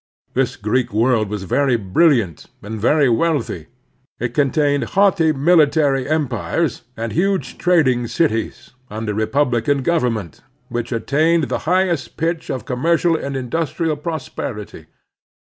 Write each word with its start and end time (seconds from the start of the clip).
This 0.33 0.55
Greek 0.55 0.91
world 0.91 1.29
was 1.29 1.43
very 1.43 1.75
brilliant 1.75 2.47
and 2.63 2.81
very 2.81 3.07
wealthy. 3.07 3.67
It 4.19 4.33
contained 4.33 4.83
haughty 4.97 5.31
military 5.31 6.09
empires, 6.09 6.81
and 6.97 7.11
huge 7.11 7.59
trading 7.59 8.07
cities, 8.07 8.71
under 8.89 9.13
republican 9.13 9.83
government, 9.83 10.41
which 10.69 10.91
attained 10.91 11.49
the 11.49 11.59
highest 11.69 12.17
pitch 12.17 12.49
of 12.49 12.65
commercial 12.65 13.15
and 13.15 13.37
industrial 13.37 13.95
prosperity. 13.95 14.87